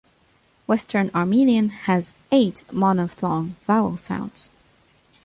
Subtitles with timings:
[0.65, 4.49] Western Armenian has eight monophthong vowel sounds.